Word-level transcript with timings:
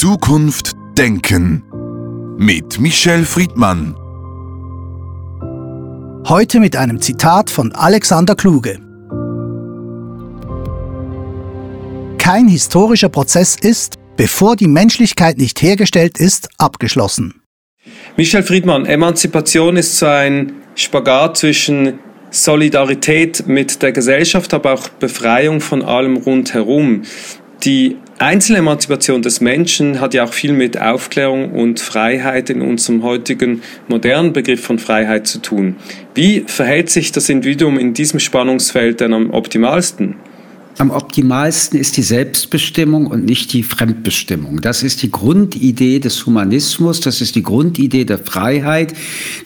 Zukunft 0.00 0.72
denken 0.96 1.62
mit 2.38 2.80
Michel 2.80 3.22
Friedmann. 3.26 3.94
Heute 6.26 6.58
mit 6.58 6.74
einem 6.74 7.02
Zitat 7.02 7.50
von 7.50 7.72
Alexander 7.72 8.34
Kluge. 8.34 8.78
Kein 12.16 12.48
historischer 12.48 13.10
Prozess 13.10 13.58
ist, 13.60 13.96
bevor 14.16 14.56
die 14.56 14.68
Menschlichkeit 14.68 15.36
nicht 15.36 15.60
hergestellt 15.60 16.18
ist, 16.18 16.48
abgeschlossen. 16.56 17.42
Michel 18.16 18.42
Friedmann, 18.42 18.86
Emanzipation 18.86 19.76
ist 19.76 19.98
so 19.98 20.06
ein 20.06 20.62
Spagat 20.76 21.36
zwischen 21.36 21.98
Solidarität 22.30 23.46
mit 23.46 23.82
der 23.82 23.92
Gesellschaft, 23.92 24.54
aber 24.54 24.72
auch 24.72 24.88
Befreiung 24.88 25.60
von 25.60 25.82
allem 25.82 26.16
rundherum. 26.16 27.02
Die 27.64 27.98
Einzelemanzipation 28.20 29.22
des 29.22 29.40
Menschen 29.40 29.98
hat 29.98 30.12
ja 30.12 30.24
auch 30.24 30.34
viel 30.34 30.52
mit 30.52 30.78
Aufklärung 30.78 31.52
und 31.52 31.80
Freiheit 31.80 32.50
in 32.50 32.60
unserem 32.60 33.02
heutigen 33.02 33.62
modernen 33.88 34.34
Begriff 34.34 34.62
von 34.62 34.78
Freiheit 34.78 35.26
zu 35.26 35.38
tun. 35.38 35.76
Wie 36.14 36.44
verhält 36.46 36.90
sich 36.90 37.12
das 37.12 37.30
Individuum 37.30 37.78
in 37.78 37.94
diesem 37.94 38.20
Spannungsfeld 38.20 39.00
denn 39.00 39.14
am 39.14 39.30
optimalsten? 39.30 40.16
am 40.80 40.90
optimalsten 41.10 41.76
ist 41.76 41.96
die 41.96 42.04
Selbstbestimmung 42.04 43.08
und 43.08 43.24
nicht 43.24 43.52
die 43.52 43.64
Fremdbestimmung. 43.64 44.60
Das 44.60 44.84
ist 44.84 45.02
die 45.02 45.10
Grundidee 45.10 45.98
des 45.98 46.24
Humanismus, 46.24 47.00
das 47.00 47.20
ist 47.20 47.34
die 47.34 47.42
Grundidee 47.42 48.04
der 48.04 48.18
Freiheit, 48.18 48.94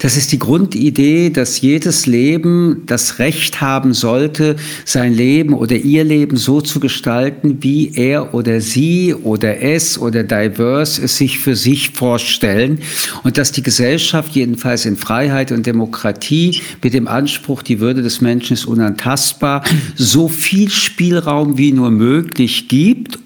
das 0.01 0.19
ist 0.19 0.33
die 0.33 0.39
Grundidee, 0.39 1.31
dass 1.31 1.63
jedes 1.63 2.05
Leben 2.05 2.83
das 2.85 3.19
Recht 3.19 3.63
haben 3.63 3.95
sollte, 3.95 4.57
sein 4.85 5.15
Leben 5.15 5.55
oder 5.55 5.77
ihr 5.77 6.05
Leben 6.05 6.37
so 6.37 6.61
zu 6.61 6.81
gestalten, 6.81 7.63
wie 7.63 7.93
er 7.95 8.35
oder 8.35 8.61
sie 8.61 9.15
oder 9.15 9.63
es 9.63 9.99
oder 9.99 10.23
diverse 10.23 11.03
es 11.03 11.17
sich 11.17 11.39
für 11.39 11.57
sich 11.57 11.93
vorstellen 11.93 12.81
und 13.23 13.39
dass 13.39 13.53
die 13.53 13.63
Gesellschaft 13.63 14.33
jedenfalls 14.33 14.85
in 14.85 14.99
Freiheit 14.99 15.51
und 15.51 15.65
Demokratie 15.65 16.61
mit 16.83 16.93
dem 16.93 17.09
Anspruch, 17.09 17.63
die 17.63 17.81
Würde 17.81 18.03
des 18.03 18.21
Menschen 18.21 18.53
ist 18.53 18.67
unantastbar, 18.67 19.65
so 19.97 20.29
viel 20.29 20.69
Spielraum 20.69 21.54
Wie 21.57 21.73
nur 21.73 21.91
möglich 21.91 22.69
gibt 22.69 23.19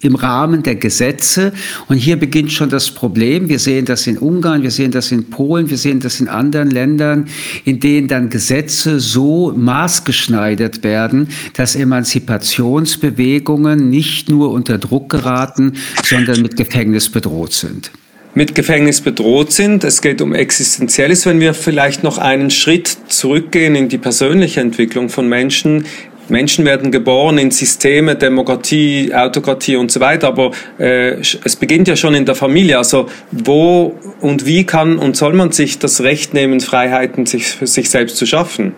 im 0.00 0.14
Rahmen 0.14 0.62
der 0.62 0.76
Gesetze. 0.76 1.52
Und 1.88 1.96
hier 1.96 2.16
beginnt 2.16 2.52
schon 2.52 2.68
das 2.68 2.90
Problem. 2.90 3.48
Wir 3.48 3.58
sehen 3.58 3.84
das 3.84 4.06
in 4.06 4.16
Ungarn, 4.18 4.62
wir 4.62 4.70
sehen 4.70 4.90
das 4.90 5.10
in 5.12 5.30
Polen, 5.30 5.70
wir 5.70 5.78
sehen 5.78 6.00
das 6.00 6.20
in 6.20 6.28
anderen 6.28 6.70
Ländern, 6.70 7.28
in 7.64 7.80
denen 7.80 8.08
dann 8.08 8.28
Gesetze 8.30 9.00
so 9.00 9.52
maßgeschneidert 9.56 10.84
werden, 10.84 11.28
dass 11.54 11.76
Emanzipationsbewegungen 11.76 13.88
nicht 13.90 14.28
nur 14.28 14.50
unter 14.50 14.78
Druck 14.78 15.08
geraten, 15.08 15.74
sondern 16.04 16.42
mit 16.42 16.56
Gefängnis 16.56 17.08
bedroht 17.10 17.52
sind 17.52 17.92
mit 18.36 18.54
Gefängnis 18.54 19.00
bedroht 19.00 19.50
sind. 19.50 19.82
Es 19.82 20.02
geht 20.02 20.20
um 20.20 20.34
Existenzielles. 20.34 21.24
Wenn 21.24 21.40
wir 21.40 21.54
vielleicht 21.54 22.02
noch 22.02 22.18
einen 22.18 22.50
Schritt 22.50 22.94
zurückgehen 23.08 23.74
in 23.74 23.88
die 23.88 23.96
persönliche 23.96 24.60
Entwicklung 24.60 25.08
von 25.08 25.26
Menschen, 25.26 25.86
Menschen 26.28 26.64
werden 26.64 26.90
geboren 26.90 27.38
in 27.38 27.50
Systeme, 27.50 28.16
Demokratie, 28.16 29.12
Autokratie 29.14 29.76
und 29.76 29.90
so 29.92 30.00
weiter, 30.00 30.28
aber 30.28 30.50
äh, 30.78 31.20
es 31.20 31.56
beginnt 31.56 31.88
ja 31.88 31.96
schon 31.96 32.14
in 32.14 32.24
der 32.24 32.34
Familie. 32.34 32.78
Also 32.78 33.08
wo 33.30 33.96
und 34.20 34.46
wie 34.46 34.64
kann 34.64 34.98
und 34.98 35.16
soll 35.16 35.32
man 35.32 35.52
sich 35.52 35.78
das 35.78 36.02
Recht 36.02 36.34
nehmen, 36.34 36.60
Freiheiten 36.60 37.26
sich 37.26 37.46
für 37.46 37.66
sich 37.66 37.90
selbst 37.90 38.16
zu 38.16 38.26
schaffen? 38.26 38.74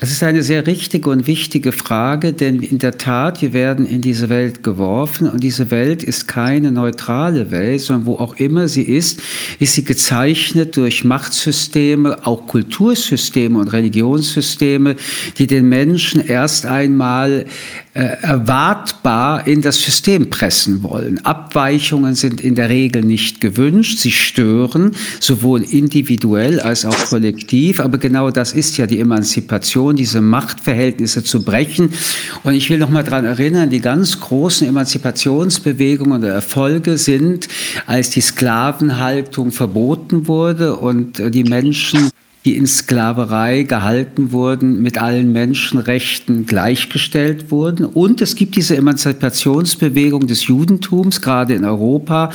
Das 0.00 0.10
ist 0.10 0.22
eine 0.22 0.42
sehr 0.42 0.66
richtige 0.66 1.10
und 1.10 1.26
wichtige 1.26 1.72
Frage, 1.72 2.32
denn 2.32 2.60
in 2.60 2.78
der 2.78 2.96
Tat, 2.96 3.42
wir 3.42 3.52
werden 3.52 3.84
in 3.84 4.00
diese 4.00 4.30
Welt 4.30 4.62
geworfen 4.62 5.28
und 5.28 5.42
diese 5.44 5.70
Welt 5.70 6.02
ist 6.02 6.26
keine 6.26 6.72
neutrale 6.72 7.50
Welt, 7.50 7.82
sondern 7.82 8.06
wo 8.06 8.14
auch 8.14 8.36
immer 8.36 8.66
sie 8.66 8.84
ist, 8.84 9.20
ist 9.58 9.74
sie 9.74 9.84
gezeichnet 9.84 10.78
durch 10.78 11.04
Machtsysteme, 11.04 12.26
auch 12.26 12.46
Kultursysteme 12.46 13.58
und 13.58 13.68
Religionssysteme, 13.74 14.96
die 15.36 15.46
den 15.46 15.68
Menschen 15.68 16.26
erst 16.26 16.64
einmal 16.64 17.44
äh, 17.92 18.04
erwartbar 18.22 19.48
in 19.48 19.62
das 19.62 19.82
System 19.82 20.30
pressen 20.30 20.84
wollen. 20.84 21.24
Abweichungen 21.24 22.14
sind 22.14 22.40
in 22.40 22.54
der 22.54 22.68
Regel 22.68 23.02
nicht 23.04 23.40
gewünscht, 23.40 23.98
sie 23.98 24.12
stören, 24.12 24.92
sowohl 25.18 25.62
individuell 25.62 26.60
als 26.60 26.86
auch 26.86 26.96
kollektiv, 27.06 27.80
aber 27.80 27.98
genau 27.98 28.30
das 28.30 28.52
ist 28.52 28.78
ja 28.78 28.86
die 28.86 29.00
Emanzipation, 29.00 29.89
diese 29.96 30.20
Machtverhältnisse 30.20 31.24
zu 31.24 31.42
brechen. 31.42 31.92
Und 32.42 32.54
ich 32.54 32.70
will 32.70 32.78
noch 32.78 32.90
mal 32.90 33.04
daran 33.04 33.24
erinnern, 33.24 33.70
die 33.70 33.80
ganz 33.80 34.20
großen 34.20 34.66
Emanzipationsbewegungen 34.68 36.22
oder 36.22 36.32
Erfolge 36.32 36.98
sind, 36.98 37.48
als 37.86 38.10
die 38.10 38.20
Sklavenhaltung 38.20 39.52
verboten 39.52 40.28
wurde 40.28 40.76
und 40.76 41.18
die 41.34 41.44
Menschen 41.44 42.10
die 42.44 42.56
in 42.56 42.66
Sklaverei 42.66 43.64
gehalten 43.64 44.32
wurden, 44.32 44.80
mit 44.80 44.96
allen 44.96 45.30
Menschenrechten 45.32 46.46
gleichgestellt 46.46 47.50
wurden. 47.50 47.84
Und 47.84 48.22
es 48.22 48.34
gibt 48.34 48.56
diese 48.56 48.76
Emanzipationsbewegung 48.76 50.26
des 50.26 50.46
Judentums, 50.46 51.20
gerade 51.20 51.54
in 51.54 51.66
Europa, 51.66 52.30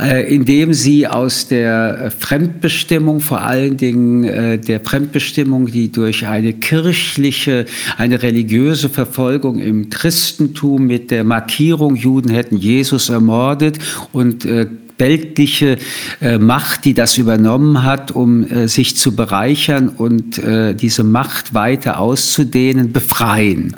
äh, 0.00 0.34
indem 0.34 0.72
sie 0.72 1.06
aus 1.06 1.46
der 1.46 2.10
Fremdbestimmung, 2.18 3.20
vor 3.20 3.42
allen 3.42 3.76
Dingen 3.76 4.24
äh, 4.24 4.58
der 4.58 4.80
Fremdbestimmung, 4.80 5.66
die 5.66 5.92
durch 5.92 6.26
eine 6.26 6.54
kirchliche, 6.54 7.66
eine 7.98 8.22
religiöse 8.22 8.88
Verfolgung 8.88 9.58
im 9.58 9.90
Christentum 9.90 10.86
mit 10.86 11.10
der 11.10 11.24
Markierung, 11.24 11.96
Juden 11.96 12.30
hätten 12.30 12.56
Jesus 12.56 13.10
ermordet 13.10 13.78
und 14.12 14.46
äh, 14.46 14.68
weltliche 14.98 15.78
äh, 16.20 16.38
Macht, 16.38 16.84
die 16.84 16.94
das 16.94 17.18
übernommen 17.18 17.82
hat, 17.82 18.12
um 18.12 18.44
äh, 18.44 18.68
sich 18.68 18.96
zu 18.96 19.16
bereichern 19.16 19.88
und 19.88 20.38
äh, 20.38 20.74
diese 20.74 21.02
Macht 21.02 21.52
weiter 21.52 21.98
auszudehnen, 21.98 22.92
befreien. 22.92 23.76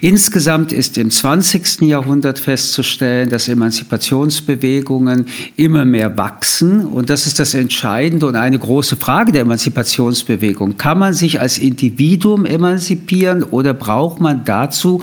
Insgesamt 0.00 0.72
ist 0.72 0.98
im 0.98 1.10
20. 1.10 1.82
Jahrhundert 1.82 2.38
festzustellen, 2.38 3.28
dass 3.28 3.48
Emanzipationsbewegungen 3.48 5.26
immer 5.56 5.84
mehr 5.84 6.16
wachsen 6.16 6.86
und 6.86 7.10
das 7.10 7.26
ist 7.26 7.38
das 7.38 7.54
Entscheidende 7.54 8.26
und 8.26 8.36
eine 8.36 8.58
große 8.58 8.96
Frage 8.96 9.32
der 9.32 9.42
Emanzipationsbewegung. 9.42 10.76
Kann 10.76 10.98
man 10.98 11.14
sich 11.14 11.40
als 11.40 11.58
Individuum 11.58 12.46
emanzipieren 12.46 13.42
oder 13.42 13.74
braucht 13.74 14.20
man 14.20 14.44
dazu 14.44 15.02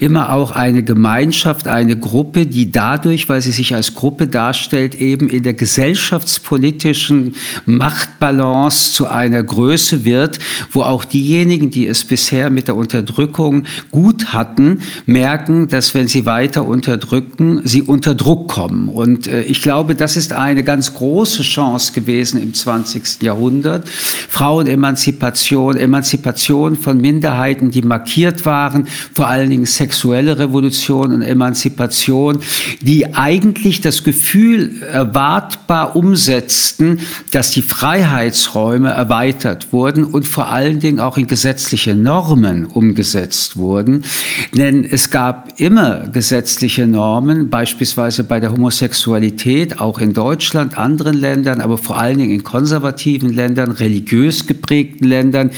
immer 0.00 0.32
auch 0.32 0.50
eine 0.50 0.82
Gemeinschaft, 0.82 1.68
eine 1.68 1.96
Gruppe, 1.96 2.46
die 2.46 2.72
dadurch, 2.72 3.28
weil 3.28 3.40
sie 3.40 3.52
sich 3.52 3.74
als 3.74 3.94
Gruppe 3.94 4.26
darstellt, 4.26 4.95
eben 5.00 5.28
in 5.28 5.42
der 5.42 5.54
gesellschaftspolitischen 5.54 7.34
Machtbalance 7.64 8.92
zu 8.92 9.06
einer 9.06 9.42
Größe 9.42 10.04
wird, 10.04 10.38
wo 10.70 10.82
auch 10.82 11.04
diejenigen, 11.04 11.70
die 11.70 11.86
es 11.86 12.04
bisher 12.04 12.50
mit 12.50 12.68
der 12.68 12.76
Unterdrückung 12.76 13.64
gut 13.90 14.32
hatten, 14.32 14.80
merken, 15.06 15.68
dass 15.68 15.94
wenn 15.94 16.08
sie 16.08 16.26
weiter 16.26 16.66
unterdrücken, 16.66 17.62
sie 17.64 17.82
unter 17.82 18.14
Druck 18.14 18.48
kommen. 18.48 18.88
Und 18.88 19.26
äh, 19.26 19.42
ich 19.42 19.62
glaube, 19.62 19.94
das 19.94 20.16
ist 20.16 20.32
eine 20.32 20.64
ganz 20.64 20.94
große 20.94 21.42
Chance 21.42 21.92
gewesen 21.92 22.42
im 22.42 22.54
20. 22.54 23.22
Jahrhundert. 23.22 23.88
Frauenemanzipation, 23.88 25.76
Emanzipation 25.76 26.76
von 26.76 27.00
Minderheiten, 27.00 27.70
die 27.70 27.82
markiert 27.82 28.44
waren, 28.44 28.86
vor 29.14 29.28
allen 29.28 29.50
Dingen 29.50 29.66
sexuelle 29.66 30.38
Revolution 30.38 31.12
und 31.12 31.22
Emanzipation, 31.22 32.40
die 32.80 33.14
eigentlich 33.14 33.80
das 33.80 34.04
Gefühl 34.04 34.82
erwartbar 34.86 35.96
umsetzten, 35.96 37.00
dass 37.30 37.50
die 37.50 37.62
Freiheitsräume 37.62 38.90
erweitert 38.90 39.72
wurden 39.72 40.04
und 40.04 40.26
vor 40.26 40.48
allen 40.48 40.80
Dingen 40.80 41.00
auch 41.00 41.18
in 41.18 41.26
gesetzliche 41.26 41.94
Normen 41.94 42.64
umgesetzt 42.66 43.56
wurden. 43.56 44.04
Denn 44.54 44.84
es 44.84 45.10
gab 45.10 45.60
immer 45.60 46.08
gesetzliche 46.08 46.86
Normen, 46.86 47.50
beispielsweise 47.50 48.24
bei 48.24 48.40
der 48.40 48.52
Homosexualität, 48.52 49.80
auch 49.80 49.98
in 49.98 50.12
Deutschland, 50.12 50.78
anderen 50.78 51.18
Ländern, 51.18 51.60
aber 51.60 51.78
vor 51.78 51.98
allen 51.98 52.18
Dingen 52.18 52.32
in 52.32 52.44
konservativen 52.44 53.32
Ländern, 53.32 53.70
religiös 53.70 54.46
geprägten 54.46 55.06
Ländern, 55.06 55.50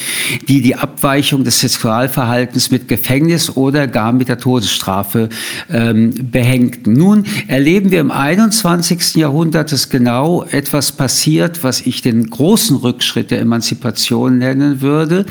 die 0.48 0.60
die 0.62 0.76
Abweichung 0.76 1.44
des 1.44 1.60
Sexualverhaltens 1.60 2.70
mit 2.70 2.88
Gefängnis 2.88 3.56
oder 3.56 3.86
gar 3.86 4.12
mit 4.12 4.28
der 4.28 4.38
Todesstrafe 4.38 5.28
ähm, 5.70 6.12
behängten. 6.30 6.92
Nun 6.92 7.24
erleben 7.46 7.90
wir 7.90 8.00
im 8.00 8.10
21. 8.10 9.17
Jahrhundert 9.18 9.72
ist 9.72 9.90
genau 9.90 10.44
etwas 10.44 10.92
passiert, 10.92 11.62
was 11.62 11.82
ich 11.82 12.02
den 12.02 12.30
großen 12.30 12.76
Rückschritt 12.76 13.30
der 13.30 13.40
Emanzipation 13.40 14.38
nennen 14.38 14.80
würde, 14.80 15.26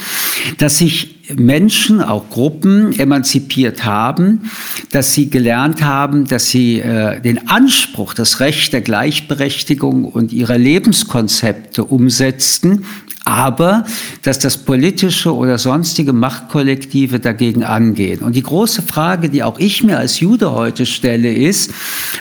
dass 0.58 0.78
sich 0.78 1.18
Menschen, 1.36 2.02
auch 2.02 2.30
Gruppen 2.30 2.98
emanzipiert 2.98 3.84
haben, 3.84 4.50
dass 4.92 5.14
sie 5.14 5.30
gelernt 5.30 5.82
haben, 5.84 6.26
dass 6.26 6.50
sie 6.50 6.80
äh, 6.80 7.20
den 7.22 7.50
Anspruch, 7.50 8.14
das 8.14 8.40
Recht 8.40 8.74
der 8.74 8.82
Gleichberechtigung 8.82 10.06
und 10.06 10.32
ihre 10.32 10.58
Lebenskonzepte 10.58 11.84
umsetzten, 11.84 12.86
aber 13.28 13.86
dass 14.24 14.40
das 14.40 14.58
politische 14.58 15.36
oder 15.36 15.58
sonstige 15.58 16.14
Machtkollektive 16.14 17.20
dagegen 17.20 17.64
angehen. 17.64 18.22
Und 18.22 18.36
die 18.36 18.44
große 18.44 18.82
Frage, 18.82 19.30
die 19.30 19.44
auch 19.44 19.60
ich 19.60 19.84
mir 19.84 19.98
als 19.98 20.20
Jude 20.20 20.54
heute 20.54 20.86
stelle, 20.86 21.34
ist, 21.34 21.72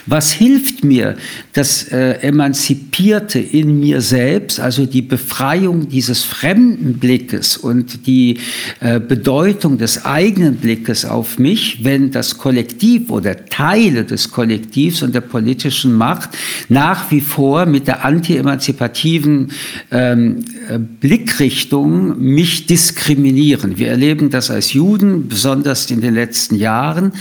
Was 0.05 0.31
hilft 0.31 0.83
mir 0.85 1.17
das 1.53 1.83
äh, 1.91 2.13
Emanzipierte 2.21 3.39
in 3.39 3.79
mir 3.79 3.99
selbst, 4.01 4.59
also 4.59 4.85
die 4.85 5.01
Befreiung 5.01 5.89
dieses 5.89 6.23
fremden 6.23 6.97
Blickes 6.97 7.57
und 7.57 8.07
die 8.07 8.39
äh, 8.79 8.99
Bedeutung 8.99 9.77
des 9.77 10.05
eigenen 10.05 10.55
Blickes 10.55 11.03
auf 11.03 11.39
mich, 11.39 11.83
wenn 11.83 12.11
das 12.11 12.37
Kollektiv 12.37 13.09
oder 13.09 13.45
Teile 13.45 14.05
des 14.05 14.31
Kollektivs 14.31 15.01
und 15.01 15.13
der 15.13 15.21
politischen 15.21 15.93
Macht 15.93 16.29
nach 16.69 17.11
wie 17.11 17.21
vor 17.21 17.65
mit 17.65 17.87
der 17.87 18.05
anti-emanzipativen 18.05 19.51
ähm, 19.91 20.45
äh, 20.69 20.79
Blickrichtung 20.99 22.19
mich 22.19 22.65
diskriminieren. 22.65 23.77
Wir 23.77 23.89
erleben 23.89 24.31
das 24.31 24.49
als 24.49 24.73
Juden, 24.73 25.27
besonders 25.27 25.91
in 25.91 26.01
den 26.01 26.15
letzten 26.15 26.55
Jahren, 26.55 27.13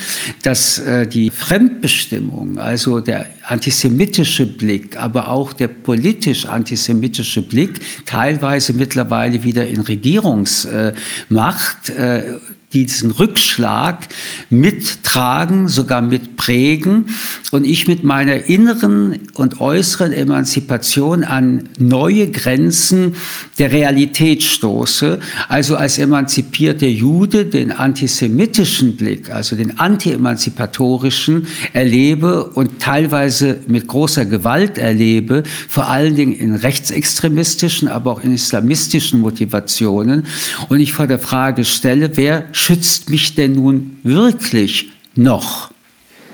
dass 0.42 0.78
äh, 0.78 1.06
die 1.06 1.28
Fremdbestimmung, 1.30 2.58
also 2.58 3.00
der 3.00 3.26
antisemitische 3.42 4.46
Blick, 4.46 4.96
aber 4.96 5.28
auch 5.28 5.52
der 5.52 5.68
politisch 5.68 6.46
antisemitische 6.46 7.42
Blick 7.42 7.80
teilweise 8.06 8.72
mittlerweile 8.72 9.44
wieder 9.44 9.66
in 9.66 9.80
Regierungsmacht 9.80 11.90
äh, 11.90 12.38
diesen 12.84 13.10
Rückschlag 13.10 14.08
mittragen, 14.50 15.68
sogar 15.68 16.02
mitprägen 16.02 17.06
und 17.50 17.64
ich 17.64 17.88
mit 17.88 18.04
meiner 18.04 18.44
inneren 18.44 19.20
und 19.34 19.60
äußeren 19.60 20.12
Emanzipation 20.12 21.24
an 21.24 21.68
neue 21.78 22.30
Grenzen 22.30 23.14
der 23.58 23.72
Realität 23.72 24.42
stoße, 24.42 25.20
also 25.48 25.76
als 25.76 25.98
emanzipierter 25.98 26.86
Jude 26.86 27.46
den 27.46 27.72
antisemitischen 27.72 28.96
Blick, 28.96 29.30
also 29.30 29.56
den 29.56 29.78
anti-emanzipatorischen 29.78 31.46
erlebe 31.72 32.44
und 32.44 32.80
teilweise 32.80 33.60
mit 33.66 33.86
großer 33.86 34.26
Gewalt 34.26 34.78
erlebe, 34.78 35.42
vor 35.68 35.88
allen 35.88 36.14
Dingen 36.14 36.34
in 36.34 36.54
rechtsextremistischen, 36.54 37.88
aber 37.88 38.12
auch 38.12 38.22
in 38.22 38.34
islamistischen 38.34 39.20
Motivationen. 39.20 40.26
Und 40.68 40.80
ich 40.80 40.92
vor 40.92 41.06
der 41.06 41.18
Frage 41.18 41.64
stelle, 41.64 42.16
wer 42.16 42.44
schützt 42.66 43.10
mich 43.10 43.36
denn 43.36 43.52
nun 43.52 43.98
wirklich 44.02 44.90
noch? 45.14 45.70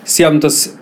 Sie 0.04 0.24
haben 0.24 0.40
das 0.40 0.78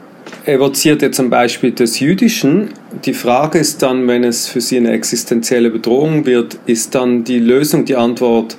evoziert 0.46 1.02
ja 1.02 1.10
zum 1.10 1.28
Beispiel 1.28 1.72
des 1.72 1.98
Jüdischen. 1.98 2.68
Die 3.04 3.14
Frage 3.14 3.58
ist 3.58 3.82
dann, 3.82 4.06
wenn 4.06 4.22
es 4.22 4.46
für 4.46 4.60
Sie 4.60 4.76
eine 4.76 4.92
existenzielle 4.92 5.70
Bedrohung 5.70 6.24
wird, 6.24 6.56
ist 6.66 6.94
dann 6.94 7.24
die 7.24 7.40
Lösung, 7.40 7.84
die 7.84 7.96
Antwort 7.96 8.56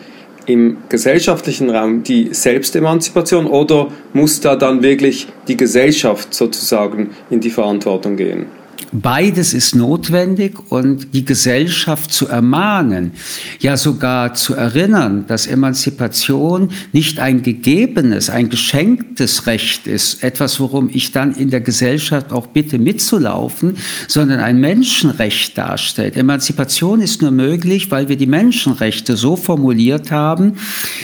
im 0.47 0.77
gesellschaftlichen 0.89 1.69
Raum 1.69 2.03
die 2.03 2.33
Selbstemanzipation 2.33 3.47
oder 3.47 3.87
muss 4.11 4.41
da 4.41 4.57
dann 4.57 4.83
wirklich 4.83 5.27
die 5.47 5.55
Gesellschaft 5.55 6.33
sozusagen 6.33 7.11
in 7.29 7.39
die 7.39 7.51
Verantwortung 7.51 8.17
gehen? 8.17 8.47
Beides 8.91 9.53
ist 9.53 9.75
notwendig 9.75 10.57
und 10.69 11.13
die 11.13 11.23
Gesellschaft 11.23 12.11
zu 12.11 12.27
ermahnen, 12.27 13.11
ja 13.59 13.77
sogar 13.77 14.33
zu 14.33 14.55
erinnern, 14.55 15.25
dass 15.27 15.47
Emanzipation 15.47 16.71
nicht 16.91 17.19
ein 17.19 17.41
gegebenes, 17.41 18.29
ein 18.29 18.49
geschenktes 18.49 19.47
Recht 19.47 19.87
ist, 19.87 20.23
etwas, 20.23 20.59
worum 20.59 20.89
ich 20.91 21.11
dann 21.11 21.33
in 21.33 21.49
der 21.49 21.61
Gesellschaft 21.61 22.31
auch 22.31 22.47
bitte 22.47 22.79
mitzulaufen, 22.79 23.77
sondern 24.07 24.39
ein 24.39 24.59
Menschenrecht 24.59 25.57
darstellt. 25.57 26.17
Emanzipation 26.17 27.01
ist 27.01 27.21
nur 27.21 27.31
möglich, 27.31 27.91
weil 27.91 28.09
wir 28.09 28.17
die 28.17 28.27
Menschenrechte 28.27 29.15
so 29.15 29.35
formuliert 29.35 30.11
haben, 30.11 30.53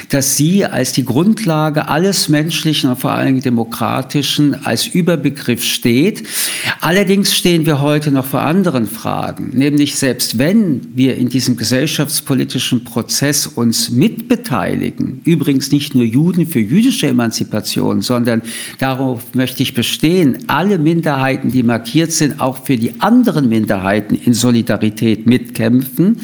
dass 0.10 0.36
sie 0.36 0.66
als 0.66 0.92
die 0.94 1.06
Grundlage 1.06 1.88
alles 1.88 2.28
Menschlichen 2.28 2.90
und 2.90 3.00
vor 3.00 3.12
allem 3.12 3.42
Demokratischen 3.42 4.66
als 4.66 4.88
Überbegriff 4.88 5.64
steht. 5.64 6.28
Allerdings 6.82 7.36
stehen 7.36 7.66
wir 7.68 7.81
heute 7.81 8.12
noch 8.12 8.25
vor 8.25 8.42
anderen 8.42 8.88
Fragen, 8.88 9.52
nämlich 9.54 9.98
selbst 9.98 10.40
wenn 10.40 10.96
wir 10.96 11.18
in 11.18 11.30
diesem 11.30 11.58
gesellschaftspolitischen 11.58 12.84
Prozess 12.84 13.46
uns 13.46 13.92
mitbeteiligen, 13.92 15.22
übrigens 15.25 15.72
nicht 15.72 15.94
nur 15.94 16.06
Juden 16.06 16.48
für 16.48 16.60
jüdische 16.60 17.08
Emanzipation, 17.08 18.02
sondern 18.02 18.42
darauf 18.80 19.36
möchte 19.36 19.62
ich 19.62 19.74
bestehen, 19.74 20.46
alle 20.48 20.80
Minderheiten, 20.80 21.52
die 21.52 21.64
markiert 21.64 22.12
sind, 22.12 22.40
auch 22.40 22.64
für 22.64 22.78
die 22.78 23.02
anderen 23.02 23.50
Minderheiten 23.50 24.16
in 24.16 24.34
Solidarität 24.34 25.28
mitkämpfen. 25.28 26.22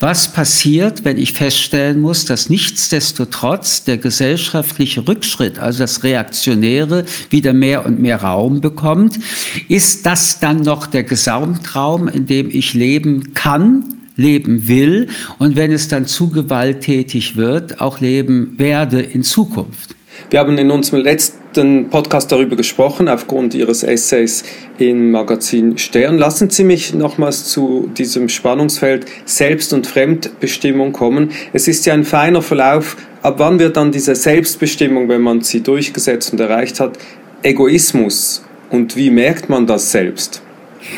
Was 0.00 0.32
passiert, 0.32 1.04
wenn 1.04 1.18
ich 1.18 1.32
feststellen 1.34 2.00
muss, 2.00 2.24
dass 2.24 2.50
nichtsdestotrotz 2.50 3.84
der 3.84 3.98
gesellschaftliche 3.98 5.06
Rückschritt, 5.06 5.58
also 5.60 5.78
das 5.78 6.02
Reaktionäre, 6.02 7.04
wieder 7.30 7.52
mehr 7.52 7.86
und 7.86 8.00
mehr 8.00 8.22
Raum 8.22 8.60
bekommt? 8.60 9.20
Ist 9.68 10.04
das 10.04 10.40
dann 10.40 10.62
noch 10.62 10.79
der 10.86 11.04
Gesamtraum, 11.04 12.08
in 12.08 12.26
dem 12.26 12.50
ich 12.50 12.74
leben 12.74 13.34
kann, 13.34 13.84
leben 14.16 14.68
will 14.68 15.08
und 15.38 15.56
wenn 15.56 15.72
es 15.72 15.88
dann 15.88 16.06
zu 16.06 16.30
gewalttätig 16.30 17.36
wird, 17.36 17.80
auch 17.80 18.00
leben 18.00 18.54
werde 18.58 19.00
in 19.00 19.22
Zukunft. 19.22 19.96
Wir 20.28 20.40
haben 20.40 20.58
in 20.58 20.70
unserem 20.70 21.02
letzten 21.02 21.88
Podcast 21.88 22.30
darüber 22.30 22.54
gesprochen, 22.54 23.08
aufgrund 23.08 23.54
Ihres 23.54 23.82
Essays 23.82 24.44
im 24.78 25.10
Magazin 25.10 25.78
Stern. 25.78 26.18
Lassen 26.18 26.50
Sie 26.50 26.62
mich 26.62 26.94
nochmals 26.94 27.46
zu 27.46 27.90
diesem 27.96 28.28
Spannungsfeld 28.28 29.06
Selbst- 29.24 29.72
und 29.72 29.86
Fremdbestimmung 29.86 30.92
kommen. 30.92 31.30
Es 31.52 31.68
ist 31.68 31.86
ja 31.86 31.94
ein 31.94 32.04
feiner 32.04 32.42
Verlauf. 32.42 32.96
Ab 33.22 33.36
wann 33.38 33.58
wird 33.58 33.76
dann 33.76 33.92
diese 33.92 34.14
Selbstbestimmung, 34.14 35.08
wenn 35.08 35.22
man 35.22 35.40
sie 35.40 35.62
durchgesetzt 35.62 36.32
und 36.32 36.40
erreicht 36.40 36.80
hat, 36.80 36.98
Egoismus? 37.42 38.44
Und 38.70 38.96
wie 38.96 39.10
merkt 39.10 39.48
man 39.48 39.66
das 39.66 39.90
selbst? 39.90 40.42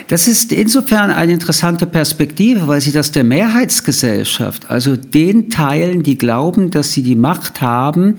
Das 0.08 0.28
ist 0.28 0.52
insofern 0.52 1.10
eine 1.10 1.32
interessante 1.32 1.86
Perspektive, 1.86 2.68
weil 2.68 2.80
sie 2.80 2.92
das 2.92 3.12
der 3.12 3.24
Mehrheitsgesellschaft, 3.24 4.70
also 4.70 4.96
den 4.96 5.50
Teilen, 5.50 6.02
die 6.02 6.18
glauben, 6.18 6.70
dass 6.70 6.92
sie 6.92 7.02
die 7.02 7.16
Macht 7.16 7.60
haben, 7.60 8.18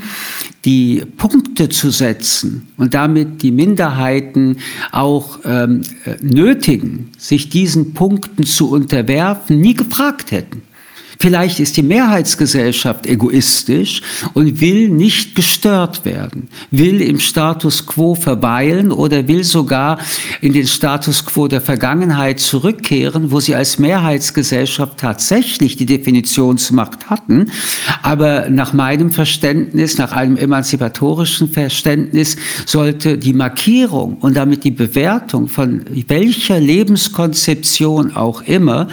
die 0.66 1.04
Punkte 1.18 1.70
zu 1.70 1.90
setzen 1.90 2.68
und 2.78 2.94
damit 2.94 3.42
die 3.42 3.52
Minderheiten 3.52 4.58
auch 4.92 5.40
ähm, 5.46 5.82
äh, 6.06 6.16
nötigen, 6.22 7.12
sich 7.18 7.50
diesen 7.50 7.94
Punkten 7.94 8.46
zu 8.46 8.70
unterwerfen, 8.70 9.60
nie 9.60 9.74
gefragt 9.74 10.32
hätten. 10.32 10.62
Vielleicht 11.20 11.60
ist 11.60 11.78
die 11.78 11.84
Mehrheitsgesellschaft 11.84 13.06
egoistisch 13.06 14.02
und 14.34 14.60
will 14.62 14.90
nicht 14.90 15.36
gestört 15.36 16.06
werden, 16.06 16.50
will 16.72 17.02
im 17.02 17.20
Status 17.20 17.86
quo 17.86 18.16
verweilen 18.16 18.92
oder 18.92 19.28
will 19.28 19.44
sogar 19.44 20.00
in 20.42 20.54
den 20.54 20.68
Status 20.68 21.26
quo 21.26 21.48
der 21.48 21.62
Vergangenheit 21.62 22.40
zurückkehren, 22.40 23.32
wo 23.32 23.40
sie 23.40 23.56
als 23.56 23.80
Mehrheitsgesellschaft 23.80 24.98
tatsächlich 24.98 25.76
die 25.76 25.86
Definitionsmacht 25.86 27.10
hatten. 27.10 27.52
Aber 28.02 28.50
nach 28.50 28.74
meinem 28.74 29.12
Verständnis, 29.12 29.98
nach 29.98 30.12
einem 30.12 30.38
emanzipatorischen 30.38 31.50
Verständnis, 31.50 32.38
sollte 32.66 33.18
die 33.18 33.34
Markierung 33.34 34.18
und 34.18 34.36
damit 34.36 34.64
die 34.64 34.72
Bewertung 34.72 35.48
von 35.48 35.82
welcher 36.08 36.60
Lebenskonzeption 36.60 38.16
auch 38.16 38.42
immer 38.44 38.88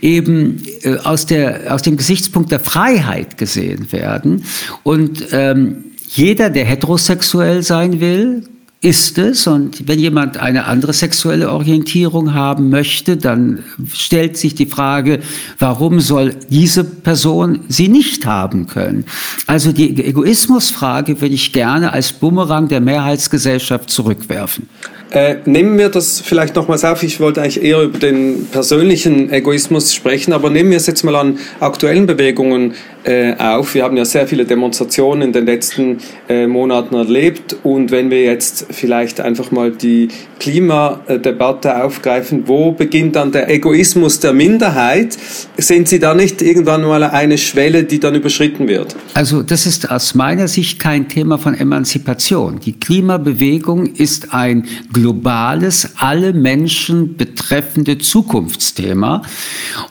eben 0.00 0.62
äh, 0.82 0.96
aus 0.98 1.26
der 1.26 1.55
aus 1.68 1.82
dem 1.82 1.96
Gesichtspunkt 1.96 2.50
der 2.52 2.60
Freiheit 2.60 3.38
gesehen 3.38 3.92
werden. 3.92 4.44
Und 4.82 5.26
ähm, 5.32 5.84
jeder, 6.08 6.50
der 6.50 6.64
heterosexuell 6.64 7.62
sein 7.62 8.00
will, 8.00 8.48
ist 8.86 9.18
es. 9.18 9.48
Und 9.48 9.88
wenn 9.88 9.98
jemand 9.98 10.36
eine 10.36 10.66
andere 10.66 10.92
sexuelle 10.92 11.50
Orientierung 11.50 12.34
haben 12.34 12.70
möchte, 12.70 13.16
dann 13.16 13.64
stellt 13.92 14.36
sich 14.36 14.54
die 14.54 14.66
Frage, 14.66 15.18
warum 15.58 15.98
soll 15.98 16.34
diese 16.50 16.84
Person 16.84 17.60
sie 17.68 17.88
nicht 17.88 18.26
haben 18.26 18.68
können? 18.68 19.04
Also 19.48 19.72
die 19.72 20.04
Egoismusfrage 20.04 21.20
würde 21.20 21.34
ich 21.34 21.52
gerne 21.52 21.92
als 21.92 22.12
Bumerang 22.12 22.68
der 22.68 22.80
Mehrheitsgesellschaft 22.80 23.90
zurückwerfen. 23.90 24.68
Äh, 25.10 25.36
nehmen 25.46 25.78
wir 25.78 25.88
das 25.88 26.20
vielleicht 26.20 26.54
nochmals 26.56 26.84
auf. 26.84 27.02
Ich 27.02 27.20
wollte 27.20 27.40
eigentlich 27.40 27.62
eher 27.62 27.82
über 27.82 27.98
den 27.98 28.46
persönlichen 28.50 29.32
Egoismus 29.32 29.94
sprechen, 29.94 30.32
aber 30.32 30.50
nehmen 30.50 30.70
wir 30.70 30.76
es 30.76 30.86
jetzt 30.86 31.04
mal 31.04 31.16
an 31.16 31.38
aktuellen 31.58 32.06
Bewegungen 32.06 32.74
äh, 33.06 33.36
auf. 33.38 33.74
Wir 33.74 33.84
haben 33.84 33.96
ja 33.96 34.04
sehr 34.04 34.26
viele 34.26 34.44
Demonstrationen 34.44 35.22
in 35.22 35.32
den 35.32 35.46
letzten 35.46 35.98
äh, 36.28 36.48
Monaten 36.48 36.96
erlebt 36.96 37.56
und 37.62 37.92
wenn 37.92 38.10
wir 38.10 38.24
jetzt 38.24 38.66
vielleicht 38.70 39.20
einfach 39.20 39.52
mal 39.52 39.70
die 39.70 40.08
Klimadebatte 40.40 41.84
aufgreifen, 41.84 42.42
wo 42.46 42.72
beginnt 42.72 43.14
dann 43.14 43.30
der 43.30 43.48
Egoismus 43.48 44.18
der 44.18 44.32
Minderheit? 44.32 45.16
Sind 45.56 45.86
Sie 45.88 46.00
da 46.00 46.14
nicht 46.14 46.42
irgendwann 46.42 46.82
mal 46.82 47.04
eine 47.04 47.38
Schwelle, 47.38 47.84
die 47.84 48.00
dann 48.00 48.16
überschritten 48.16 48.66
wird? 48.66 48.96
Also 49.14 49.42
das 49.42 49.66
ist 49.66 49.88
aus 49.90 50.16
meiner 50.16 50.48
Sicht 50.48 50.80
kein 50.80 51.08
Thema 51.08 51.38
von 51.38 51.54
Emanzipation. 51.54 52.58
Die 52.58 52.72
Klimabewegung 52.72 53.86
ist 53.86 54.34
ein 54.34 54.66
globales, 54.92 55.90
alle 55.96 56.32
Menschen 56.32 57.16
betreffende 57.16 57.98
Zukunftsthema. 57.98 59.22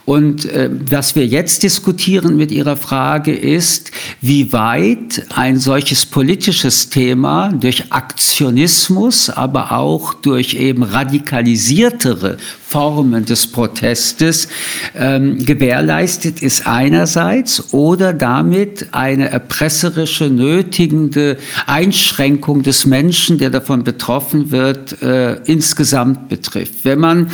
Und 0.03 0.45
äh, 0.45 0.69
was 0.89 1.15
wir 1.15 1.25
jetzt 1.25 1.63
diskutieren 1.63 2.35
mit 2.35 2.51
Ihrer 2.51 2.75
Frage, 2.75 3.04
Frage 3.05 3.35
ist, 3.35 3.91
wie 4.19 4.51
weit 4.51 5.27
ein 5.35 5.59
solches 5.59 6.07
politisches 6.07 6.89
Thema 6.89 7.49
durch 7.49 7.91
Aktionismus, 7.91 9.29
aber 9.29 9.73
auch 9.73 10.15
durch 10.15 10.55
eben 10.55 10.81
radikalisiertere 10.81 12.37
Formen 12.67 13.23
des 13.23 13.45
Protestes 13.45 14.47
ähm, 14.95 15.45
gewährleistet 15.45 16.41
ist 16.41 16.65
einerseits 16.65 17.75
oder 17.75 18.11
damit 18.11 18.87
eine 18.91 19.29
erpresserische, 19.29 20.31
nötigende 20.31 21.37
Einschränkung 21.67 22.63
des 22.63 22.87
Menschen, 22.87 23.37
der 23.37 23.51
davon 23.51 23.83
betroffen 23.83 24.49
wird, 24.49 24.99
äh, 25.03 25.35
insgesamt 25.45 26.27
betrifft. 26.27 26.83
Wenn 26.83 26.99
man 26.99 27.29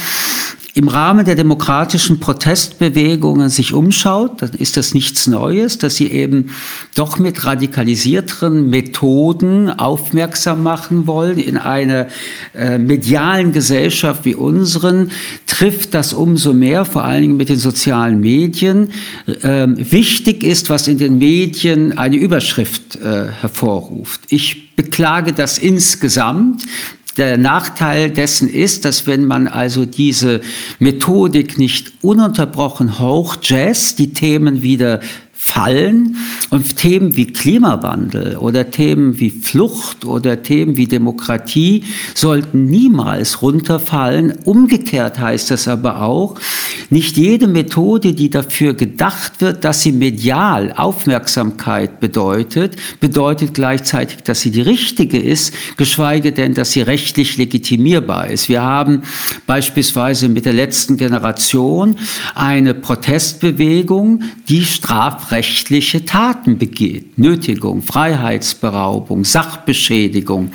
im 0.74 0.88
Rahmen 0.88 1.26
der 1.26 1.36
demokratischen 1.36 2.22
Protestbewegungen 2.22 3.50
sich 3.50 3.74
umschaut, 3.74 4.42
dann 4.42 4.52
ist 4.52 4.78
das 4.78 4.94
nichts 4.94 5.28
Neues, 5.28 5.78
dass 5.78 5.98
sie 5.98 6.10
eben 6.10 6.52
doch 6.96 7.20
mit 7.20 7.46
radikalisierteren 7.46 8.70
Methoden 8.70 9.70
aufmerksam 9.70 10.64
machen 10.64 11.08
wollen. 11.08 11.40
In 11.40 11.58
einer 11.58 12.08
äh, 12.56 12.78
medialen 12.78 13.52
Gesellschaft 13.52 14.24
wie 14.24 14.36
unseren 14.36 15.12
trifft 15.46 15.94
das 15.94 16.14
umso 16.14 16.54
mehr, 16.54 16.86
vor 16.86 17.04
allen 17.04 17.22
Dingen 17.22 17.38
mit 17.38 17.50
den 17.50 17.60
sozialen 17.60 18.22
Medien. 18.22 18.92
Ähm, 19.44 19.76
wichtig 19.78 20.44
ist, 20.44 20.70
was 20.70 20.88
in 20.88 20.98
den 20.98 21.18
Medien 21.18 21.98
eine 21.98 22.16
Überschrift 22.16 22.96
äh, 22.96 23.28
hervorruft. 23.42 24.22
Ich 24.30 24.74
beklage 24.78 25.34
das 25.34 25.58
insgesamt. 25.58 26.64
Der 27.18 27.38
Nachteil 27.38 28.10
dessen 28.10 28.50
ist, 28.50 28.86
dass 28.86 29.06
wenn 29.06 29.26
man 29.26 29.48
also 29.48 29.86
diese 29.86 30.42
Methodik 30.80 31.58
nicht 31.58 31.92
ununterbrochen 32.02 33.00
hochjazz, 33.00 33.96
die 33.96 34.14
Themen 34.14 34.62
wieder 34.62 35.02
fallen 35.54 36.16
und 36.50 36.78
Themen 36.78 37.18
wie 37.18 37.28
Klimawandel 37.28 38.38
oder 38.38 38.72
Themen 38.72 39.20
wie 39.20 39.30
Flucht 39.30 40.06
oder 40.06 40.44
Themen 40.44 40.78
wie 40.78 40.88
Demokratie 40.88 41.84
sollten 42.16 42.68
niemals 42.68 43.42
runterfallen. 43.42 44.34
Umgekehrt 44.46 45.20
heißt 45.20 45.52
das 45.52 45.68
aber 45.68 46.04
auch, 46.04 46.40
nicht 46.90 47.18
jede 47.18 47.48
Methode, 47.48 48.14
die 48.14 48.30
dafür 48.30 48.74
gedacht 48.74 49.42
wird, 49.42 49.66
dass 49.66 49.82
sie 49.82 49.92
medial 49.92 50.74
Aufmerksamkeit 50.76 52.00
bedeutet, 52.00 52.78
bedeutet 53.00 53.54
gleichzeitig, 53.54 54.24
dass 54.24 54.42
sie 54.42 54.52
die 54.52 54.62
richtige 54.62 55.20
ist, 55.20 55.54
geschweige 55.76 56.32
denn, 56.32 56.54
dass 56.54 56.72
sie 56.72 56.82
rechtlich 56.82 57.38
legitimierbar 57.38 58.28
ist. 58.28 58.48
Wir 58.48 58.62
haben 58.62 59.04
beispielsweise 59.48 60.30
mit 60.30 60.46
der 60.46 60.54
letzten 60.54 60.98
Generation 60.98 61.98
eine 62.36 62.74
Protestbewegung, 62.74 64.24
die 64.48 64.64
strafrechtlich 64.64 65.41
strafrechtliche 65.42 66.06
Taten 66.06 66.58
begeht. 66.58 67.18
Nötigung, 67.18 67.82
Freiheitsberaubung, 67.82 69.26
Sachbeschädigung. 69.26 70.52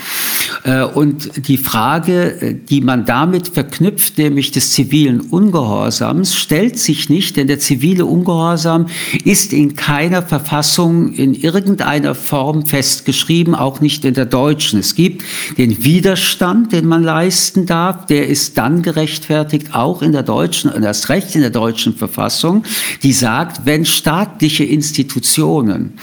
Äh, 0.64 0.82
und 0.82 1.48
die 1.48 1.56
Frage, 1.56 2.40
äh, 2.40 2.54
die 2.54 2.80
man 2.80 3.04
damit 3.04 3.48
verknüpft, 3.48 4.18
nämlich 4.18 4.50
des 4.50 4.72
zivilen 4.72 5.20
Ungehorsams, 5.20 6.34
stellt 6.34 6.78
sich 6.78 7.08
nicht, 7.08 7.36
denn 7.36 7.46
der 7.46 7.58
zivile 7.58 8.04
Ungehorsam 8.04 8.86
ist 9.24 9.52
in 9.52 9.76
keiner 9.76 10.22
Verfassung 10.22 11.12
in 11.12 11.34
irgendeiner 11.34 12.14
Form 12.14 12.66
festgeschrieben, 12.66 13.54
auch 13.54 13.80
nicht 13.80 14.04
in 14.04 14.14
der 14.14 14.26
deutschen. 14.26 14.80
Es 14.80 14.94
gibt 14.94 15.22
den 15.56 15.84
Widerstand, 15.84 16.72
den 16.72 16.86
man 16.86 17.02
leisten 17.02 17.66
darf, 17.66 18.06
der 18.06 18.26
ist 18.26 18.58
dann 18.58 18.82
gerechtfertigt, 18.82 19.74
auch 19.74 20.02
in 20.02 20.12
der 20.12 20.22
deutschen, 20.22 20.70
das 20.82 21.08
Recht 21.08 21.34
in 21.34 21.40
der 21.40 21.50
deutschen 21.50 21.94
Verfassung, 21.94 22.64
die 23.02 23.12
sagt, 23.12 23.64
wenn 23.64 23.84
staatliche 23.84 24.65
Institutionen 24.66 25.94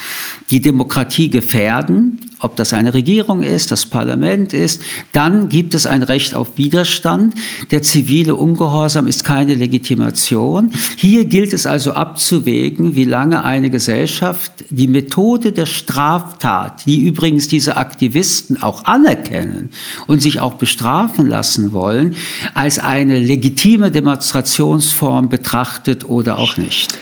die 0.50 0.62
Demokratie 0.62 1.30
gefährden, 1.30 2.20
ob 2.44 2.58
das 2.58 2.74
eine 2.74 2.94
Regierung 2.94 3.42
ist, 3.42 3.72
das 3.72 3.86
Parlament 3.86 4.54
ist, 4.54 4.82
dann 5.14 5.48
gibt 5.48 5.74
es 5.74 5.86
ein 5.86 6.04
Recht 6.04 6.36
auf 6.36 6.58
Widerstand. 6.58 7.36
Der 7.72 7.82
zivile 7.82 8.36
Ungehorsam 8.36 9.08
ist 9.08 9.24
keine 9.24 9.56
Legitimation. 9.56 10.72
Hier 10.98 11.24
gilt 11.24 11.54
es 11.54 11.66
also 11.66 11.94
abzuwägen, 11.94 12.98
wie 12.98 13.06
lange 13.06 13.46
eine 13.46 13.70
Gesellschaft 13.70 14.52
die 14.70 14.90
Methode 14.90 15.54
der 15.54 15.66
Straftat, 15.66 16.86
die 16.86 17.08
übrigens 17.08 17.48
diese 17.48 17.78
Aktivisten 17.78 18.62
auch 18.62 18.84
anerkennen 18.84 19.70
und 20.08 20.22
sich 20.22 20.42
auch 20.42 20.56
bestrafen 20.56 21.28
lassen 21.28 21.72
wollen, 21.72 22.16
als 22.54 22.78
eine 22.78 23.20
legitime 23.20 23.90
Demonstrationsform 23.90 25.30
betrachtet 25.30 26.10
oder 26.10 26.40
auch 26.40 26.58
nicht. 26.58 26.94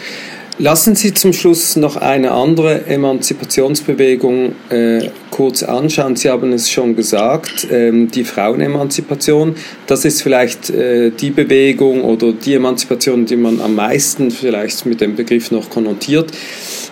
Lassen 0.61 0.93
Sie 0.93 1.11
zum 1.11 1.33
Schluss 1.33 1.75
noch 1.75 1.95
eine 1.95 2.33
andere 2.33 2.85
Emanzipationsbewegung 2.85 4.53
äh, 4.69 5.09
kurz 5.31 5.63
anschauen. 5.63 6.15
Sie 6.15 6.29
haben 6.29 6.53
es 6.53 6.69
schon 6.69 6.95
gesagt, 6.95 7.65
ähm, 7.71 8.11
die 8.11 8.23
Frauenemanzipation. 8.23 9.55
Das 9.87 10.05
ist 10.05 10.21
vielleicht 10.21 10.69
äh, 10.69 11.09
die 11.09 11.31
Bewegung 11.31 12.03
oder 12.03 12.31
die 12.31 12.53
Emanzipation, 12.53 13.25
die 13.25 13.37
man 13.37 13.59
am 13.59 13.73
meisten 13.73 14.29
vielleicht 14.29 14.85
mit 14.85 15.01
dem 15.01 15.15
Begriff 15.15 15.49
noch 15.49 15.67
konnotiert. 15.71 16.31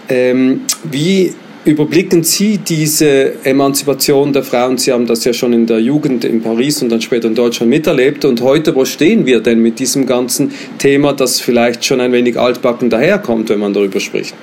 Ähm, 0.09 0.61
wie 0.89 1.35
überblicken 1.65 2.23
Sie 2.23 2.57
diese 2.57 3.45
Emanzipation 3.45 4.33
der 4.33 4.43
Frauen? 4.43 4.77
Sie 4.77 4.91
haben 4.91 5.05
das 5.05 5.23
ja 5.25 5.33
schon 5.33 5.53
in 5.53 5.67
der 5.67 5.79
Jugend 5.79 6.23
in 6.23 6.41
Paris 6.41 6.81
und 6.81 6.89
dann 6.89 7.01
später 7.01 7.27
in 7.27 7.35
Deutschland 7.35 7.69
miterlebt. 7.69 8.25
Und 8.25 8.41
heute, 8.41 8.75
wo 8.75 8.85
stehen 8.85 9.25
wir 9.25 9.41
denn 9.41 9.61
mit 9.61 9.79
diesem 9.79 10.05
ganzen 10.05 10.51
Thema, 10.77 11.13
das 11.13 11.39
vielleicht 11.39 11.85
schon 11.85 12.01
ein 12.01 12.11
wenig 12.11 12.39
altbacken 12.39 12.89
daherkommt, 12.89 13.49
wenn 13.49 13.59
man 13.59 13.73
darüber 13.73 13.99
spricht? 13.99 14.33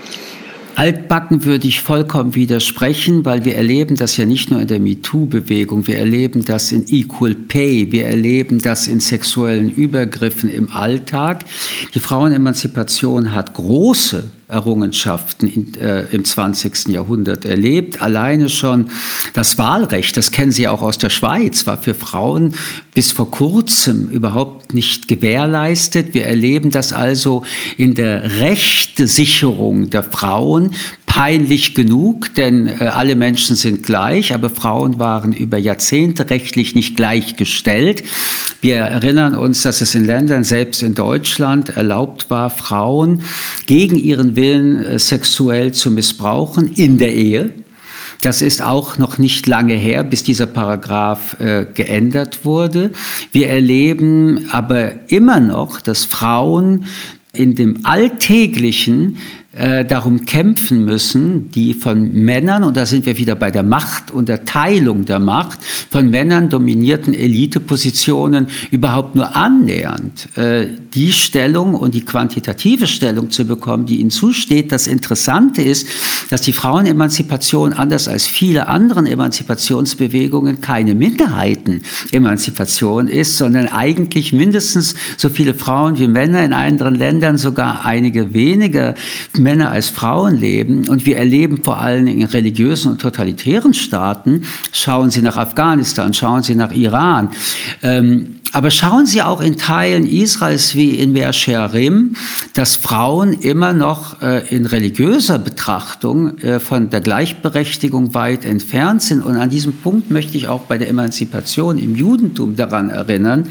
Altbacken 0.77 1.47
würde 1.47 1.67
ich 1.67 1.81
vollkommen 1.81 2.35
widersprechen, 2.35 3.25
weil 3.25 3.47
wir 3.47 3.57
erleben 3.57 3.97
das 3.97 4.19
ja 4.19 4.27
nicht 4.27 4.51
nur 4.51 4.61
in 4.61 4.67
der 4.67 4.79
MeToo-Bewegung, 4.79 5.87
wir 5.87 5.97
erleben 5.97 6.45
das 6.45 6.71
in 6.71 6.85
Equal 6.87 7.35
Pay, 7.35 7.93
wir 7.93 8.05
erleben 8.05 8.59
das 8.61 8.87
in 8.87 9.01
sexuellen 9.01 9.71
Übergriffen 9.71 10.51
im 10.51 10.71
Alltag. 10.71 11.47
Die 11.95 11.99
Frauenemanzipation 11.99 13.35
hat 13.35 13.55
große 13.55 14.25
Errungenschaften 14.49 15.49
in, 15.49 15.75
äh, 15.75 16.05
im 16.13 16.25
20. 16.25 16.89
Jahrhundert 16.93 17.45
erlebt. 17.45 18.01
Alleine 18.01 18.49
schon 18.49 18.91
das 19.35 19.59
Wahlrecht, 19.59 20.17
das 20.17 20.31
kennen 20.31 20.53
Sie 20.53 20.69
auch 20.69 20.83
aus 20.83 20.99
der 20.99 21.11
Schweiz, 21.11 21.67
war 21.67 21.79
für 21.79 21.95
Frauen 21.95 22.55
bis 22.97 23.13
vor 23.13 23.31
kurzem 23.31 24.09
überhaupt 24.09 24.73
nicht 24.73 25.07
gewährleistet. 25.07 26.15
Wir 26.15 26.25
erleben 26.25 26.71
das 26.71 26.95
also 26.95 27.43
in 27.77 27.95
der 27.95 28.41
Rechtesicherung 28.41 29.91
der 29.91 30.03
Frauen 30.03 30.71
peinlich 31.05 31.75
genug, 31.75 32.35
denn 32.37 32.67
äh, 32.67 32.85
alle 32.85 33.15
Menschen 33.15 33.55
sind 33.55 33.83
gleich, 33.83 34.33
aber 34.33 34.49
Frauen 34.49 34.99
waren 34.99 35.35
über 35.35 35.59
Jahrzehnte 35.59 36.31
rechtlich 36.31 36.75
nicht 36.75 36.97
gleichgestellt. 36.97 38.03
Wir 38.63 38.77
erinnern 38.77 39.35
uns, 39.35 39.61
dass 39.61 39.83
es 39.83 39.95
in 39.95 40.07
Ländern, 40.07 40.43
selbst 40.43 40.83
in 40.83 40.95
Deutschland, 40.95 41.77
erlaubt 41.77 42.31
war, 42.31 42.49
Frauen 42.49 43.25
gegen 43.67 43.97
ihren 43.97 44.37
Willen 44.37 44.83
äh, 44.83 44.99
sexuell 44.99 45.73
zu 45.73 45.91
missbrauchen 45.91 46.73
in 46.73 46.97
der 46.97 47.13
Ehe. 47.15 47.51
Das 48.23 48.43
ist 48.43 48.63
auch 48.63 48.99
noch 48.99 49.19
nicht 49.19 49.47
lange 49.47 49.75
her, 49.75 50.03
bis 50.03 50.23
dieser 50.23 50.47
Paragraph 50.47 51.39
äh, 51.41 51.67
geändert 51.73 52.45
wurde. 52.45 52.93
Wir 53.33 53.49
erleben 53.49 54.49
aber 54.51 55.11
immer 55.11 55.41
noch, 55.41 55.81
dass 55.81 56.05
Frauen 56.05 56.87
in 57.33 57.55
dem 57.55 57.85
alltäglichen 57.85 59.19
äh, 59.57 59.85
darum 59.85 60.27
kämpfen 60.27 60.85
müssen, 60.85 61.51
die 61.51 61.73
von 61.73 62.13
Männern, 62.13 62.63
und 62.63 62.77
da 62.77 62.85
sind 62.85 63.07
wir 63.07 63.17
wieder 63.17 63.35
bei 63.35 63.51
der 63.51 63.63
Macht 63.63 64.11
und 64.11 64.29
der 64.29 64.45
Teilung 64.45 65.07
der 65.07 65.19
Macht, 65.19 65.59
von 65.91 66.11
Männern 66.11 66.51
dominierten 66.51 67.15
Elitepositionen 67.15 68.49
überhaupt 68.71 69.15
nur 69.15 69.35
annähernd 69.35 70.29
äh, 70.37 70.67
die 70.95 71.13
Stellung 71.13 71.75
und 71.75 71.95
die 71.95 72.05
quantitative 72.05 72.87
Stellung 72.87 73.31
zu 73.31 73.47
bekommen, 73.47 73.87
die 73.87 74.01
ihnen 74.01 74.11
zusteht. 74.11 74.73
Das 74.73 74.87
Interessante 74.87 75.63
ist, 75.63 75.89
dass 76.31 76.43
die 76.43 76.53
Frauenemanzipation 76.53 77.73
anders 77.73 78.09
als 78.09 78.27
viele 78.27 78.69
anderen 78.69 79.07
Emanzipationsbewegungen 79.07 80.61
keine 80.61 80.95
Minderheitenemanzipation 80.95 83.09
ist, 83.09 83.39
sondern 83.39 83.69
eigentlich 83.69 84.33
mindestens 84.33 84.95
so 85.17 85.29
viele 85.29 85.55
Frauen 85.55 85.99
wie 85.99 86.09
Männer 86.09 86.45
in 86.45 86.53
anderen 86.53 86.95
Ländern, 86.95 87.39
sogar 87.39 87.87
einige 87.87 88.35
weniger 88.35 88.95
Männer 89.47 89.71
als 89.71 89.91
Frauen 89.91 90.37
leben 90.41 90.89
und 90.89 91.07
wir 91.07 91.19
erleben 91.19 91.63
vor 91.63 91.79
allem 91.81 92.09
in 92.09 92.25
religiösen 92.25 92.91
und 92.91 93.01
totalitären 93.01 93.75
Staaten, 93.75 94.43
schauen 94.73 95.11
Sie 95.11 95.23
nach 95.23 95.37
Afghanistan, 95.37 96.13
schauen 96.13 96.43
Sie 96.43 96.57
nach 96.57 96.73
Iran, 96.73 97.31
ähm, 97.85 98.41
Aber 98.57 98.71
schauen 98.71 99.05
Sie 99.05 99.21
auch 99.21 99.43
in 99.43 99.59
Teilen 99.59 100.07
Israels 100.07 100.75
wie 100.75 100.93
in 100.93 101.13
Mersherim, 101.13 102.17
dass 102.55 102.75
Frauen 102.75 103.35
immer 103.35 103.75
noch 103.75 104.23
äh, 104.23 104.49
in 104.49 104.65
religiöser 104.65 105.39
Betrachtung 105.39 106.39
äh, 106.39 106.59
von 106.59 106.89
der 106.89 107.03
Gleichberechtigung 107.03 108.15
weit 108.15 108.47
entfernt 108.47 109.03
sind. 109.03 109.23
Und 109.23 109.37
an 109.37 109.51
diesem 109.51 109.75
Punkt 109.75 110.11
möchte 110.11 110.39
ich 110.39 110.49
auch 110.49 110.63
bei 110.63 110.79
der 110.79 110.89
Emanzipation 110.89 111.77
im 111.77 111.97
Judentum 111.97 112.57
daran 112.57 112.89
erinnern, 112.89 113.47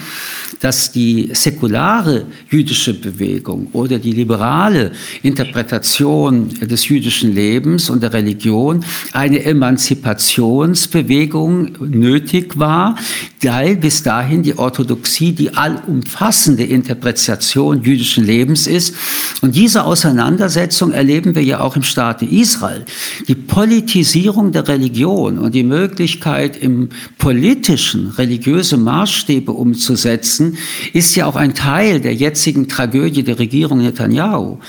dass 0.61 0.91
die 0.91 1.29
säkulare 1.33 2.25
jüdische 2.49 2.95
Bewegung 2.95 3.67
oder 3.73 3.99
die 3.99 4.13
liberale 4.13 4.91
Interpretation 5.21 6.49
des 6.59 6.89
jüdischen 6.89 7.35
Lebens 7.35 7.91
und 7.91 8.01
der 8.01 8.13
Religion 8.13 8.83
eine 9.13 9.43
Emanzipationsbewegung 9.43 11.91
nötig 11.91 12.57
war, 12.57 12.95
weil 13.43 13.75
bis 13.75 14.01
dahin 14.01 14.41
die 14.41 14.57
Orthodoxie 14.57 14.94
die 14.95 15.53
allumfassende 15.53 16.63
Interpretation 16.63 17.83
jüdischen 17.83 18.25
Lebens 18.25 18.67
ist. 18.67 18.95
Und 19.41 19.55
diese 19.55 19.83
Auseinandersetzung 19.83 20.91
erleben 20.91 21.35
wir 21.35 21.43
ja 21.43 21.59
auch 21.59 21.75
im 21.75 21.83
Staate 21.83 22.25
Israel. 22.25 22.85
Die 23.27 23.35
Politisierung 23.35 24.51
der 24.51 24.67
Religion 24.67 25.37
und 25.37 25.53
die 25.53 25.63
Möglichkeit, 25.63 26.57
im 26.57 26.89
politischen 27.17 28.09
religiöse 28.11 28.77
Maßstäbe 28.77 29.51
umzusetzen, 29.51 30.57
ist 30.93 31.15
ja 31.15 31.25
auch 31.25 31.35
ein 31.35 31.53
Teil 31.53 31.99
der 31.99 32.13
jetzigen 32.13 32.67
Tragödie 32.67 33.23
der 33.23 33.39
Regierung 33.39 33.79
Netanyahu. 33.79 34.59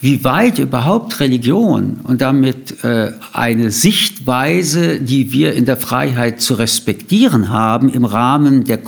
Wie 0.00 0.24
weit 0.24 0.58
überhaupt 0.58 1.20
Religion 1.20 2.00
und 2.04 2.20
damit 2.20 2.82
äh, 2.84 3.12
eine 3.32 3.70
Sichtweise, 3.70 5.00
die 5.00 5.32
wir 5.32 5.54
in 5.54 5.64
der 5.64 5.76
Freiheit 5.76 6.40
zu 6.40 6.54
respektieren 6.54 7.48
haben, 7.48 7.88
im 7.88 8.04
Rahmen 8.04 8.64
der 8.64 8.78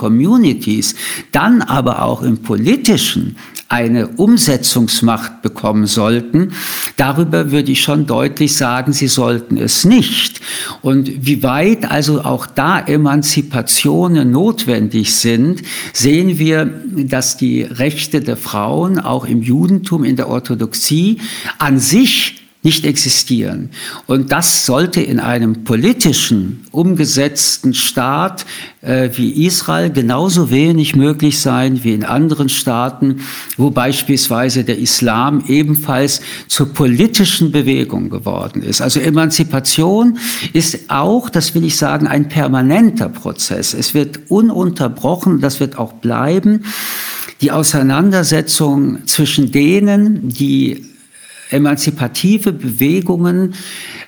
Communities, 0.81 0.95
dann 1.31 1.61
aber 1.61 2.03
auch 2.03 2.21
im 2.23 2.39
politischen 2.39 3.37
eine 3.69 4.09
Umsetzungsmacht 4.09 5.41
bekommen 5.41 5.85
sollten. 5.85 6.51
Darüber 6.97 7.51
würde 7.51 7.71
ich 7.71 7.81
schon 7.81 8.05
deutlich 8.05 8.57
sagen, 8.57 8.91
sie 8.91 9.07
sollten 9.07 9.55
es 9.55 9.85
nicht. 9.85 10.41
Und 10.81 11.25
wie 11.25 11.41
weit 11.41 11.89
also 11.89 12.21
auch 12.21 12.47
da 12.47 12.81
Emanzipationen 12.81 14.29
notwendig 14.29 15.15
sind, 15.15 15.61
sehen 15.93 16.37
wir, 16.37 16.65
dass 16.65 17.37
die 17.37 17.61
Rechte 17.61 18.19
der 18.19 18.35
Frauen 18.35 18.99
auch 18.99 19.25
im 19.25 19.41
Judentum, 19.41 20.03
in 20.03 20.17
der 20.17 20.27
Orthodoxie 20.27 21.19
an 21.57 21.79
sich 21.79 22.40
nicht 22.63 22.85
existieren. 22.85 23.71
Und 24.05 24.31
das 24.31 24.67
sollte 24.67 25.01
in 25.01 25.19
einem 25.19 25.63
politischen, 25.63 26.67
umgesetzten 26.69 27.73
Staat 27.73 28.45
äh, 28.81 29.09
wie 29.15 29.45
Israel 29.45 29.89
genauso 29.89 30.51
wenig 30.51 30.95
möglich 30.95 31.39
sein 31.39 31.83
wie 31.83 31.93
in 31.93 32.03
anderen 32.03 32.49
Staaten, 32.49 33.21
wo 33.57 33.71
beispielsweise 33.71 34.63
der 34.63 34.77
Islam 34.77 35.43
ebenfalls 35.47 36.21
zur 36.47 36.71
politischen 36.71 37.51
Bewegung 37.51 38.09
geworden 38.11 38.61
ist. 38.61 38.81
Also 38.81 38.99
Emanzipation 38.99 40.19
ist 40.53 40.89
auch, 40.89 41.29
das 41.29 41.55
will 41.55 41.65
ich 41.65 41.77
sagen, 41.77 42.05
ein 42.05 42.29
permanenter 42.29 43.09
Prozess. 43.09 43.73
Es 43.73 43.95
wird 43.95 44.19
ununterbrochen, 44.29 45.41
das 45.41 45.59
wird 45.59 45.79
auch 45.79 45.93
bleiben, 45.93 46.65
die 47.41 47.49
Auseinandersetzung 47.49 49.07
zwischen 49.07 49.51
denen, 49.51 50.29
die 50.29 50.90
emanzipative 51.51 52.53
Bewegungen 52.53 53.53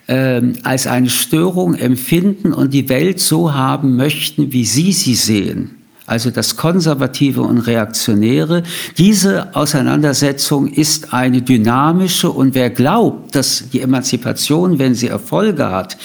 äh, 0.08 0.42
als 0.64 0.88
eine 0.88 1.10
Störung 1.10 1.76
empfinden 1.76 2.54
und 2.54 2.74
die 2.74 2.90
Welt 2.90 3.20
so 3.20 3.54
haben 3.54 3.96
möchten, 3.96 4.52
wie 4.52 4.66
sie 4.66 4.92
sie 4.92 5.16
sehen. 5.16 5.84
Also 6.06 6.32
das 6.32 6.58
Konservative 6.58 7.42
und 7.42 7.60
Reaktionäre. 7.60 8.64
Diese 8.98 9.56
Auseinandersetzung 9.56 10.68
ist 10.68 11.14
eine 11.14 11.42
dynamische 11.42 12.30
und 12.30 12.56
wer 12.56 12.70
glaubt, 12.70 13.36
dass 13.36 13.70
die 13.72 13.80
Emanzipation, 13.80 14.80
wenn 14.80 14.96
sie 14.96 15.08
Erfolge 15.08 15.70
hat, 15.72 15.98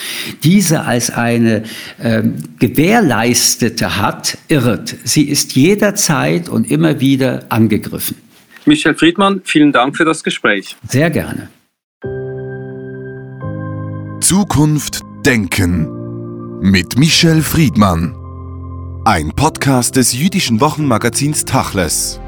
diese 0.45 0.85
als 0.85 1.11
eine 1.11 1.65
äh, 2.01 2.23
gewährleistete 2.61 3.97
hat, 4.01 4.39
irrt. 4.47 4.95
Sie 5.03 5.25
ist 5.25 5.57
jederzeit 5.57 6.49
und 6.49 6.71
immer 6.71 7.01
wieder 7.01 7.43
angegriffen. 7.49 8.28
Michel 8.69 8.95
Friedmann, 8.95 9.41
vielen 9.45 9.73
Dank 9.73 9.97
für 9.97 10.05
das 10.05 10.23
Gespräch. 10.23 10.77
Sehr 10.87 11.11
gerne. 11.11 11.49
Zukunft 14.21 15.01
Denken 15.25 16.61
mit 16.61 16.99
Michel 16.99 17.43
Friedmann. 17.43 18.15
Ein 19.05 19.33
Podcast 19.35 19.97
des 19.97 20.13
jüdischen 20.13 20.61
Wochenmagazins 20.61 21.45
Tachles. 21.45 22.21